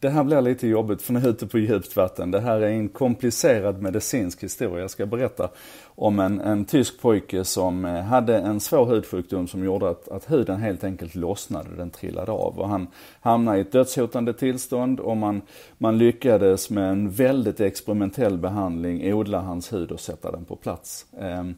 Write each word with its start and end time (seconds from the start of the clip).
Det 0.00 0.08
här 0.08 0.24
blir 0.24 0.40
lite 0.40 0.66
jobbigt 0.66 1.02
för 1.02 1.12
nu 1.12 1.18
är 1.18 1.22
jag 1.22 1.30
ute 1.30 1.46
på 1.46 1.58
djupt 1.58 1.96
vatten. 1.96 2.30
Det 2.30 2.40
här 2.40 2.60
är 2.60 2.68
en 2.68 2.88
komplicerad 2.88 3.82
medicinsk 3.82 4.42
historia. 4.42 4.80
Jag 4.80 4.90
ska 4.90 5.06
berätta 5.06 5.48
om 5.86 6.20
en, 6.20 6.40
en 6.40 6.64
tysk 6.64 7.00
pojke 7.00 7.44
som 7.44 7.84
eh, 7.84 8.02
hade 8.02 8.38
en 8.38 8.60
svår 8.60 8.86
hudsjukdom 8.86 9.48
som 9.48 9.64
gjorde 9.64 9.88
att, 9.88 10.08
att 10.08 10.30
huden 10.30 10.60
helt 10.60 10.84
enkelt 10.84 11.14
lossnade, 11.14 11.68
den 11.76 11.90
trillade 11.90 12.32
av. 12.32 12.58
Och 12.58 12.68
han 12.68 12.86
hamnade 13.20 13.58
i 13.58 13.60
ett 13.60 13.72
dödshotande 13.72 14.32
tillstånd 14.32 15.00
och 15.00 15.16
man, 15.16 15.42
man 15.78 15.98
lyckades 15.98 16.70
med 16.70 16.90
en 16.90 17.10
väldigt 17.10 17.60
experimentell 17.60 18.38
behandling 18.38 19.14
odla 19.14 19.40
hans 19.40 19.72
hud 19.72 19.92
och 19.92 20.00
sätta 20.00 20.32
den 20.32 20.44
på 20.44 20.56
plats. 20.56 21.06
Ehm, 21.20 21.54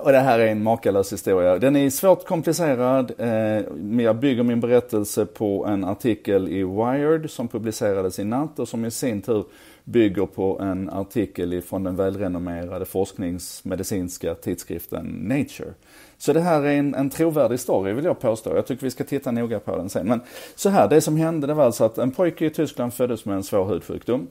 och 0.00 0.12
det 0.12 0.18
här 0.18 0.38
är 0.38 0.46
en 0.46 0.62
makalös 0.62 1.12
historia. 1.12 1.58
Den 1.58 1.76
är 1.76 1.90
svårt 1.90 2.26
komplicerad. 2.26 3.12
Eh, 3.18 4.00
jag 4.04 4.16
bygger 4.16 4.42
min 4.42 4.60
berättelse 4.60 5.26
på 5.26 5.66
en 5.66 5.84
artikel 5.84 6.48
i 6.48 6.64
Wired 6.64 7.30
som 7.30 7.48
publicerades 7.48 8.18
i 8.18 8.24
natt 8.24 8.58
och 8.58 8.68
som 8.68 8.84
i 8.84 8.90
sin 8.90 9.22
tur 9.22 9.44
bygger 9.84 10.26
på 10.26 10.58
en 10.60 10.90
artikel 10.90 11.62
från 11.62 11.84
den 11.84 11.96
välrenommerade 11.96 12.84
forskningsmedicinska 12.84 14.34
tidskriften 14.34 15.06
Nature. 15.06 15.74
Så 16.18 16.32
det 16.32 16.40
här 16.40 16.62
är 16.62 16.78
en, 16.78 16.94
en 16.94 17.10
trovärdig 17.10 17.60
story 17.60 17.92
vill 17.92 18.04
jag 18.04 18.20
påstå. 18.20 18.56
Jag 18.56 18.66
tycker 18.66 18.82
vi 18.82 18.90
ska 18.90 19.04
titta 19.04 19.30
noga 19.30 19.60
på 19.60 19.76
den 19.76 19.88
sen. 19.88 20.06
Men 20.06 20.20
så 20.54 20.68
här, 20.68 20.88
det 20.88 21.00
som 21.00 21.16
hände 21.16 21.46
det 21.46 21.54
var 21.54 21.64
alltså 21.64 21.84
att 21.84 21.98
en 21.98 22.10
pojke 22.10 22.46
i 22.46 22.50
Tyskland 22.50 22.94
föddes 22.94 23.24
med 23.24 23.36
en 23.36 23.42
svår 23.42 23.64
hudsjukdom. 23.64 24.26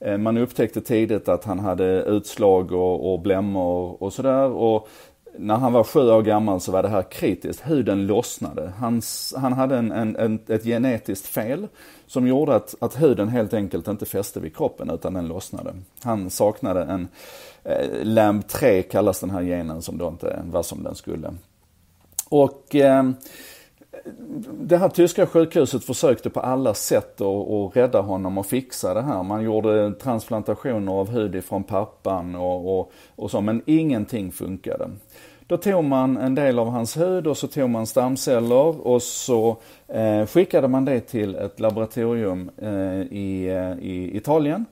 Eh, 0.00 0.18
man 0.18 0.36
upptäckte 0.36 0.80
tidigt 0.80 1.28
att 1.28 1.44
han 1.44 1.58
hade 1.58 2.02
utslag 2.02 2.72
och, 2.72 3.12
och 3.12 3.20
blämmor 3.20 4.02
och 4.02 4.12
sådär. 4.12 4.50
Och 4.50 4.88
när 5.38 5.54
han 5.54 5.72
var 5.72 5.84
sju 5.84 6.10
år 6.10 6.22
gammal 6.22 6.60
så 6.60 6.72
var 6.72 6.82
det 6.82 6.88
här 6.88 7.02
kritiskt. 7.02 7.62
Huden 7.66 8.06
lossnade. 8.06 8.72
Hans, 8.78 9.34
han 9.36 9.52
hade 9.52 9.76
en, 9.76 9.92
en, 9.92 10.16
en, 10.16 10.38
ett 10.48 10.64
genetiskt 10.64 11.26
fel 11.26 11.68
som 12.06 12.26
gjorde 12.26 12.54
att, 12.54 12.74
att 12.80 13.02
huden 13.02 13.28
helt 13.28 13.54
enkelt 13.54 13.88
inte 13.88 14.06
fäste 14.06 14.40
vid 14.40 14.56
kroppen 14.56 14.90
utan 14.90 15.14
den 15.14 15.28
lossnade. 15.28 15.74
Han 16.02 16.30
saknade 16.30 16.82
en 16.82 17.08
eh, 17.64 17.88
LAMB3 18.02 18.82
kallas 18.82 19.20
den 19.20 19.30
här 19.30 19.42
genen 19.42 19.82
som 19.82 19.98
då 19.98 20.08
inte 20.08 20.42
var 20.50 20.62
som 20.62 20.82
den 20.82 20.94
skulle. 20.94 21.34
Och 22.28 22.74
eh, 22.74 23.10
det 24.60 24.76
här 24.76 24.88
tyska 24.88 25.26
sjukhuset 25.26 25.84
försökte 25.84 26.30
på 26.30 26.40
alla 26.40 26.74
sätt 26.74 27.20
att, 27.20 27.50
att 27.50 27.76
rädda 27.76 28.00
honom 28.00 28.38
och 28.38 28.46
fixa 28.46 28.94
det 28.94 29.02
här. 29.02 29.22
Man 29.22 29.42
gjorde 29.42 29.92
transplantationer 29.92 30.92
av 30.92 31.10
hud 31.10 31.34
ifrån 31.34 31.64
pappan 31.64 32.34
och, 32.34 32.78
och, 32.78 32.92
och 33.16 33.30
så, 33.30 33.40
men 33.40 33.62
ingenting 33.66 34.32
funkade. 34.32 34.90
Då 35.46 35.56
tog 35.56 35.84
man 35.84 36.16
en 36.16 36.34
del 36.34 36.58
av 36.58 36.68
hans 36.68 36.96
hud 36.96 37.26
och 37.26 37.36
så 37.36 37.46
tog 37.46 37.70
man 37.70 37.86
stamceller 37.86 38.86
och 38.86 39.02
så 39.02 39.56
eh, 39.88 40.26
skickade 40.26 40.68
man 40.68 40.84
det 40.84 41.00
till 41.00 41.34
ett 41.34 41.60
laboratorium 41.60 42.50
eh, 42.56 43.00
i, 43.00 43.46
eh, 43.48 43.84
i 43.84 44.16
Italien. 44.16 44.64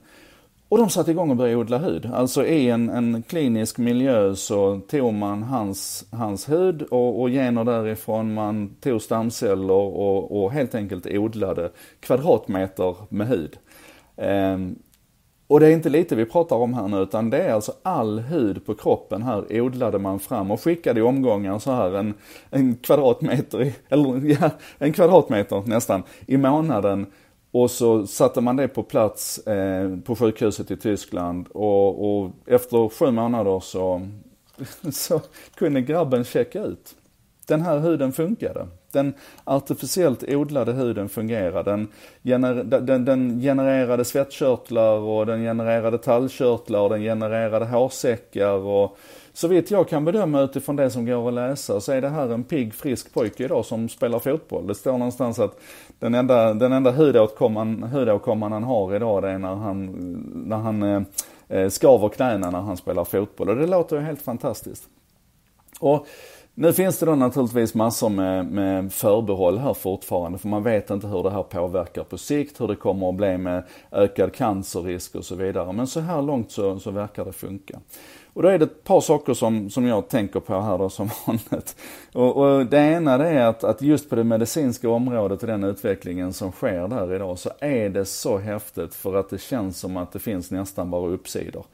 Och 0.69 0.77
de 0.77 0.89
satte 0.89 1.11
igång 1.11 1.29
och 1.29 1.35
började 1.35 1.57
odla 1.57 1.77
hud. 1.77 2.05
Alltså 2.13 2.45
i 2.45 2.69
en, 2.69 2.89
en 2.89 3.23
klinisk 3.23 3.77
miljö 3.77 4.35
så 4.35 4.79
tog 4.79 5.13
man 5.13 5.43
hans, 5.43 6.05
hans 6.11 6.49
hud 6.49 6.81
och, 6.81 7.21
och 7.21 7.29
gener 7.29 7.63
därifrån, 7.63 8.33
man 8.33 8.75
tog 8.79 9.01
stamceller 9.01 9.73
och, 9.73 10.43
och 10.43 10.51
helt 10.51 10.75
enkelt 10.75 11.05
odlade 11.05 11.71
kvadratmeter 11.99 12.95
med 13.09 13.27
hud. 13.27 13.57
Ehm, 14.17 14.75
och 15.47 15.59
det 15.59 15.67
är 15.67 15.71
inte 15.71 15.89
lite 15.89 16.15
vi 16.15 16.25
pratar 16.25 16.55
om 16.55 16.73
här 16.73 16.87
nu 16.87 16.97
utan 16.97 17.29
det 17.29 17.37
är 17.37 17.53
alltså 17.53 17.73
all 17.83 18.19
hud 18.19 18.65
på 18.65 18.75
kroppen 18.75 19.23
här 19.23 19.61
odlade 19.61 19.99
man 19.99 20.19
fram 20.19 20.51
och 20.51 20.61
skickade 20.61 20.99
i 20.99 21.03
omgångar 21.03 21.59
så 21.59 21.71
här 21.71 21.95
en, 21.95 22.13
en 22.49 22.75
kvadratmeter, 22.75 23.73
eller 23.89 24.37
ja, 24.41 24.49
en 24.77 24.93
kvadratmeter 24.93 25.63
nästan 25.65 26.03
i 26.25 26.37
månaden 26.37 27.05
och 27.55 27.71
så 27.71 28.07
satte 28.07 28.41
man 28.41 28.55
det 28.55 28.67
på 28.67 28.83
plats 28.83 29.37
eh, 29.37 29.97
på 29.97 30.15
sjukhuset 30.15 30.71
i 30.71 30.77
Tyskland 30.77 31.47
och, 31.47 32.17
och 32.19 32.31
efter 32.45 32.89
sju 32.89 33.11
månader 33.11 33.59
så, 33.59 34.07
så 34.91 35.21
kunde 35.55 35.81
grabben 35.81 36.23
checka 36.23 36.63
ut. 36.63 36.95
Den 37.47 37.61
här 37.61 37.79
huden 37.79 38.13
funkade. 38.13 38.67
Den 38.91 39.13
artificiellt 39.43 40.23
odlade 40.23 40.73
huden 40.73 41.09
fungerade. 41.09 41.71
Den, 41.71 41.87
gener, 42.23 42.63
den, 42.63 43.05
den 43.05 43.41
genererade 43.41 44.05
svettkörtlar 44.05 44.97
och 44.97 45.25
den 45.25 45.43
genererade 45.43 45.97
tallkörtlar 45.97 46.79
och 46.79 46.89
den 46.89 47.01
genererade 47.01 47.65
hårsäckar 47.65 48.57
och 48.57 48.97
så 49.35 49.47
vitt 49.47 49.71
jag 49.71 49.87
kan 49.89 50.05
bedöma 50.05 50.41
utifrån 50.41 50.75
det 50.75 50.89
som 50.89 51.05
går 51.05 51.27
att 51.27 51.33
läsa 51.33 51.81
så 51.81 51.91
är 51.91 52.01
det 52.01 52.09
här 52.09 52.29
en 52.29 52.43
pigg, 52.43 52.73
frisk 52.73 53.13
pojke 53.13 53.43
idag 53.43 53.65
som 53.65 53.89
spelar 53.89 54.19
fotboll. 54.19 54.67
Det 54.67 54.75
står 54.75 54.97
någonstans 54.97 55.39
att 55.39 55.59
den 55.99 56.15
enda, 56.15 56.53
den 56.53 56.71
enda 56.71 56.91
hudåtkomman, 56.91 57.83
hudåtkomman 57.83 58.51
han 58.51 58.63
har 58.63 58.95
idag 58.95 59.23
det 59.23 59.29
är 59.29 59.37
när 59.37 59.55
han, 59.55 59.85
när 60.45 60.57
han 60.57 60.83
eh, 60.83 61.01
eh, 61.47 61.69
skaver 61.69 62.09
knäna 62.09 62.51
när 62.51 62.61
han 62.61 62.77
spelar 62.77 63.05
fotboll. 63.05 63.49
Och 63.49 63.55
det 63.55 63.67
låter 63.67 63.95
ju 63.95 64.01
helt 64.01 64.21
fantastiskt. 64.21 64.83
Och 65.79 66.07
nu 66.53 66.73
finns 66.73 66.99
det 66.99 67.05
då 67.05 67.15
naturligtvis 67.15 67.73
massor 67.73 68.09
med, 68.09 68.45
med 68.45 68.93
förbehåll 68.93 69.57
här 69.57 69.73
fortfarande, 69.73 70.37
för 70.37 70.47
man 70.47 70.63
vet 70.63 70.89
inte 70.89 71.07
hur 71.07 71.23
det 71.23 71.31
här 71.31 71.43
påverkar 71.43 72.03
på 72.03 72.17
sikt, 72.17 72.61
hur 72.61 72.67
det 72.67 72.75
kommer 72.75 73.09
att 73.09 73.15
bli 73.15 73.37
med 73.37 73.63
ökad 73.91 74.33
cancerrisk 74.33 75.15
och 75.15 75.25
så 75.25 75.35
vidare. 75.35 75.73
Men 75.73 75.87
så 75.87 75.99
här 75.99 76.21
långt 76.21 76.51
så, 76.51 76.79
så 76.79 76.91
verkar 76.91 77.25
det 77.25 77.33
funka. 77.33 77.79
Och 78.35 78.43
då 78.43 78.49
är 78.49 78.59
det 78.59 78.65
ett 78.65 78.83
par 78.83 79.01
saker 79.01 79.33
som, 79.33 79.69
som 79.69 79.85
jag 79.85 80.07
tänker 80.07 80.39
på 80.39 80.61
här 80.61 80.77
då 80.77 80.89
som 80.89 81.09
vanligt. 81.25 81.75
Och, 82.13 82.37
och 82.37 82.65
det 82.65 82.77
ena 82.77 83.17
det 83.17 83.29
är 83.29 83.45
att, 83.45 83.63
att 83.63 83.81
just 83.81 84.09
på 84.09 84.15
det 84.15 84.23
medicinska 84.23 84.89
området 84.89 85.41
och 85.41 85.47
den 85.47 85.63
utvecklingen 85.63 86.33
som 86.33 86.51
sker 86.51 86.87
där 86.87 87.15
idag 87.15 87.39
så 87.39 87.49
är 87.59 87.89
det 87.89 88.05
så 88.05 88.37
häftigt 88.37 88.95
för 88.95 89.15
att 89.15 89.29
det 89.29 89.41
känns 89.41 89.79
som 89.79 89.97
att 89.97 90.11
det 90.11 90.19
finns 90.19 90.51
nästan 90.51 90.91
bara 90.91 91.09
uppsidor. 91.09 91.65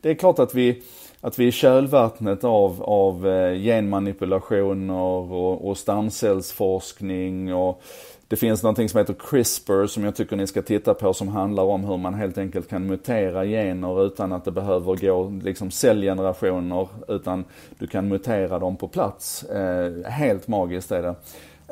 Det 0.00 0.10
är 0.10 0.14
klart 0.14 0.38
att 0.38 0.54
vi, 0.54 0.82
att 1.20 1.38
vi 1.38 1.46
i 1.46 1.52
kölvattnet 1.52 2.44
av, 2.44 2.82
av 2.82 3.28
eh, 3.28 3.54
genmanipulationer 3.58 5.00
och, 5.32 5.68
och 5.68 5.78
stamcellsforskning 5.78 7.54
och 7.54 7.82
det 8.28 8.36
finns 8.36 8.62
någonting 8.62 8.88
som 8.88 8.98
heter 8.98 9.14
CRISPR 9.14 9.86
som 9.86 10.04
jag 10.04 10.16
tycker 10.16 10.36
ni 10.36 10.46
ska 10.46 10.62
titta 10.62 10.94
på 10.94 11.14
som 11.14 11.28
handlar 11.28 11.62
om 11.62 11.84
hur 11.84 11.96
man 11.96 12.14
helt 12.14 12.38
enkelt 12.38 12.68
kan 12.68 12.86
mutera 12.86 13.44
gener 13.44 14.06
utan 14.06 14.32
att 14.32 14.44
det 14.44 14.50
behöver 14.50 14.96
gå 14.96 15.32
liksom 15.42 15.70
cellgenerationer 15.70 16.88
utan 17.08 17.44
du 17.78 17.86
kan 17.86 18.08
mutera 18.08 18.58
dem 18.58 18.76
på 18.76 18.88
plats. 18.88 19.42
Eh, 19.42 20.10
helt 20.10 20.48
magiskt 20.48 20.92
är 20.92 21.02
det. 21.02 21.14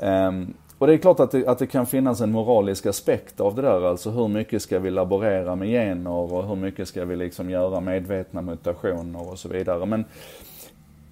Eh, 0.07 0.33
och 0.79 0.87
det 0.87 0.95
är 0.95 0.99
klart 0.99 1.21
att 1.21 1.31
det, 1.31 1.47
att 1.47 1.59
det 1.59 1.67
kan 1.67 1.87
finnas 1.87 2.21
en 2.21 2.33
moralisk 2.33 2.87
aspekt 2.87 3.41
av 3.41 3.55
det 3.55 3.63
där, 3.63 3.87
alltså 3.87 4.11
hur 4.11 4.29
mycket 4.29 4.63
ska 4.63 4.79
vi 4.79 4.91
laborera 4.91 5.57
med 5.57 5.69
gener 5.69 6.11
och 6.11 6.49
hur 6.49 6.57
mycket 6.57 6.89
ska 6.89 7.05
vi 7.05 7.17
liksom 7.17 7.51
göra 7.51 7.81
medvetna 7.81 8.43
mutationer 8.43 9.31
och 9.31 9.39
så 9.39 9.49
vidare. 9.49 9.87
Men 9.87 10.05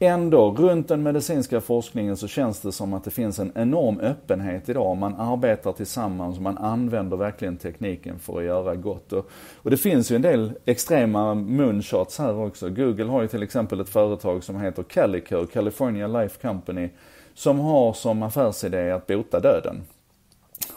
ändå, 0.02 0.50
runt 0.50 0.88
den 0.88 1.02
medicinska 1.02 1.60
forskningen 1.60 2.16
så 2.16 2.28
känns 2.28 2.60
det 2.60 2.72
som 2.72 2.94
att 2.94 3.04
det 3.04 3.10
finns 3.10 3.38
en 3.38 3.52
enorm 3.54 4.00
öppenhet 4.00 4.68
idag. 4.68 4.96
Man 4.96 5.14
arbetar 5.14 5.72
tillsammans 5.72 6.36
och 6.36 6.42
man 6.42 6.58
använder 6.58 7.16
verkligen 7.16 7.56
tekniken 7.56 8.18
för 8.18 8.38
att 8.38 8.44
göra 8.44 8.74
gott. 8.74 9.12
Och, 9.12 9.30
och 9.56 9.70
det 9.70 9.76
finns 9.76 10.10
ju 10.12 10.16
en 10.16 10.22
del 10.22 10.52
extrema 10.64 11.34
moonshots 11.34 12.18
här 12.18 12.36
också. 12.36 12.68
Google 12.68 13.04
har 13.04 13.22
ju 13.22 13.28
till 13.28 13.42
exempel 13.42 13.80
ett 13.80 13.88
företag 13.88 14.44
som 14.44 14.60
heter 14.60 14.82
Calico, 14.82 15.46
California 15.46 16.06
Life 16.06 16.48
Company, 16.48 16.88
som 17.34 17.58
har 17.58 17.92
som 17.92 18.22
affärsidé 18.22 18.90
att 18.90 19.06
bota 19.06 19.40
döden. 19.40 19.82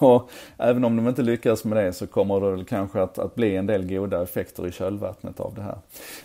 Och 0.03 0.29
även 0.57 0.83
om 0.83 0.95
de 0.95 1.07
inte 1.07 1.21
lyckas 1.21 1.63
med 1.63 1.85
det 1.85 1.93
så 1.93 2.07
kommer 2.07 2.41
det 2.41 2.51
väl 2.51 2.65
kanske 2.65 3.01
att, 3.01 3.19
att 3.19 3.35
bli 3.35 3.55
en 3.55 3.65
del 3.65 3.89
goda 3.89 4.23
effekter 4.23 4.67
i 4.67 4.71
kölvattnet 4.71 5.39
av 5.39 5.53
det 5.55 5.61
här. 5.61 5.77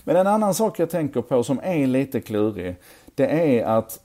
Men 0.05 0.17
en 0.17 0.27
annan 0.27 0.55
sak 0.55 0.79
jag 0.79 0.91
tänker 0.91 1.23
på 1.23 1.43
som 1.43 1.61
är 1.63 1.87
lite 1.87 2.21
klurig, 2.21 2.77
det 3.15 3.27
är 3.27 3.65
att 3.65 4.01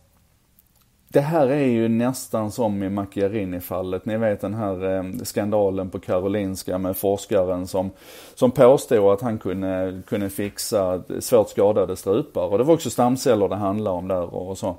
det 1.13 1.21
här 1.21 1.47
är 1.47 1.65
ju 1.65 1.87
nästan 1.87 2.51
som 2.51 2.83
i 2.83 2.89
Macchiarini-fallet. 2.89 4.05
Ni 4.05 4.17
vet 4.17 4.41
den 4.41 4.53
här 4.53 4.95
eh, 4.95 5.03
skandalen 5.23 5.89
på 5.89 5.99
Karolinska 5.99 6.77
med 6.77 6.97
forskaren 6.97 7.67
som, 7.67 7.91
som 8.35 8.51
påstod 8.51 9.13
att 9.13 9.21
han 9.21 9.37
kunde, 9.37 10.01
kunde 10.07 10.29
fixa 10.29 11.03
svårt 11.19 11.49
skadade 11.49 11.95
strupar. 11.95 12.45
Och 12.45 12.57
det 12.57 12.63
var 12.63 12.73
också 12.73 12.89
stamceller 12.89 13.49
det 13.49 13.55
handlade 13.55 13.97
om 13.97 14.07
där 14.07 14.35
och 14.35 14.57
så. 14.57 14.77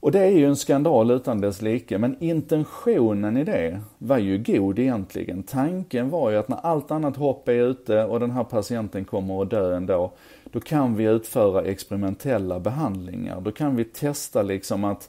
Och 0.00 0.12
det 0.12 0.20
är 0.20 0.30
ju 0.30 0.46
en 0.46 0.56
skandal 0.56 1.10
utan 1.10 1.40
dess 1.40 1.62
like, 1.62 1.98
men 1.98 2.16
intentionen 2.20 3.36
i 3.36 3.44
det 3.44 3.80
var 3.98 4.18
ju 4.18 4.38
god 4.38 4.78
egentligen. 4.78 5.42
Tanken 5.42 6.10
var 6.10 6.30
ju 6.30 6.36
att 6.36 6.48
när 6.48 6.56
allt 6.62 6.90
annat 6.90 7.16
hopp 7.16 7.48
är 7.48 7.52
ute 7.52 8.04
och 8.04 8.20
den 8.20 8.30
här 8.30 8.44
patienten 8.44 9.04
kommer 9.04 9.42
att 9.42 9.50
dö 9.50 9.76
ändå, 9.76 10.12
då 10.44 10.60
kan 10.60 10.96
vi 10.96 11.04
utföra 11.04 11.64
experimentella 11.64 12.60
behandlingar. 12.60 13.40
Då 13.40 13.52
kan 13.52 13.76
vi 13.76 13.84
testa 13.84 14.42
liksom 14.42 14.84
att, 14.84 15.08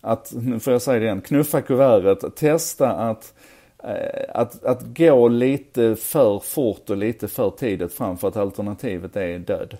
att 0.00 0.32
nu 0.36 0.60
får 0.60 0.72
jag 0.72 0.82
säga 0.82 0.98
det 0.98 1.04
igen, 1.04 1.20
knuffa 1.20 1.60
kuvertet, 1.60 2.36
testa 2.36 2.90
att 2.90 3.34
eh, 3.84 4.24
att, 4.28 4.64
att 4.64 4.82
gå 4.82 5.28
lite 5.28 5.96
för 5.96 6.38
fort 6.38 6.90
och 6.90 6.96
lite 6.96 7.28
för 7.28 7.50
tidigt 7.50 7.92
fram 7.92 8.18
för 8.18 8.28
att 8.28 8.36
alternativet 8.36 9.16
är 9.16 9.38
död. 9.38 9.76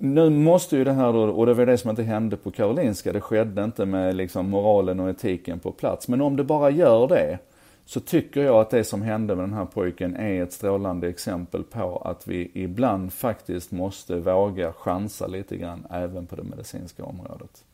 Nu 0.00 0.30
måste 0.30 0.76
ju 0.76 0.84
det 0.84 0.92
här 0.92 1.12
då, 1.12 1.22
och 1.22 1.46
det 1.46 1.54
var 1.54 1.66
det 1.66 1.78
som 1.78 1.90
inte 1.90 2.02
hände 2.02 2.36
på 2.36 2.50
Karolinska, 2.50 3.12
det 3.12 3.20
skedde 3.20 3.64
inte 3.64 3.86
med 3.86 4.16
liksom 4.16 4.50
moralen 4.50 5.00
och 5.00 5.10
etiken 5.10 5.58
på 5.58 5.72
plats. 5.72 6.08
Men 6.08 6.20
om 6.20 6.36
det 6.36 6.44
bara 6.44 6.70
gör 6.70 7.08
det, 7.08 7.38
så 7.84 8.00
tycker 8.00 8.44
jag 8.44 8.56
att 8.56 8.70
det 8.70 8.84
som 8.84 9.02
hände 9.02 9.36
med 9.36 9.44
den 9.44 9.54
här 9.54 9.64
pojken 9.64 10.16
är 10.16 10.42
ett 10.42 10.52
strålande 10.52 11.08
exempel 11.08 11.62
på 11.62 11.96
att 11.96 12.28
vi 12.28 12.50
ibland 12.54 13.12
faktiskt 13.12 13.70
måste 13.70 14.16
våga 14.16 14.72
chansa 14.72 15.26
lite 15.26 15.56
grann 15.56 15.86
även 15.90 16.26
på 16.26 16.36
det 16.36 16.42
medicinska 16.42 17.04
området. 17.04 17.64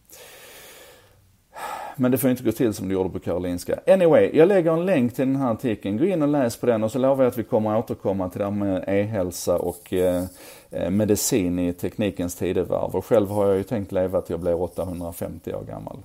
Men 1.96 2.10
det 2.10 2.18
får 2.18 2.30
inte 2.30 2.42
gå 2.42 2.52
till 2.52 2.74
som 2.74 2.88
det 2.88 2.94
gjorde 2.94 3.10
på 3.10 3.18
Karolinska. 3.18 3.78
Anyway, 3.86 4.30
jag 4.34 4.48
lägger 4.48 4.72
en 4.72 4.86
länk 4.86 5.14
till 5.14 5.26
den 5.26 5.36
här 5.36 5.52
artikeln. 5.52 5.98
Gå 5.98 6.04
in 6.04 6.22
och 6.22 6.28
läs 6.28 6.56
på 6.56 6.66
den 6.66 6.84
och 6.84 6.92
så 6.92 6.98
lovar 6.98 7.24
jag 7.24 7.30
att 7.30 7.38
vi 7.38 7.42
kommer 7.42 7.78
att 7.78 7.84
återkomma 7.84 8.28
till 8.28 8.38
det 8.38 8.44
här 8.44 8.52
med 8.52 8.84
e-hälsa 8.86 9.58
och 9.58 9.92
eh, 9.92 10.24
eh 10.70 10.90
medicin 10.90 11.58
i 11.58 11.72
teknikens 11.72 12.34
tidevarv. 12.34 12.96
Och 12.96 13.04
själv 13.04 13.28
har 13.28 13.46
jag 13.46 13.56
ju 13.56 13.62
tänkt 13.62 13.92
leva 13.92 14.20
till 14.20 14.32
jag 14.32 14.40
blir 14.40 14.62
850 14.62 15.54
år 15.54 15.62
gammal. 15.62 15.98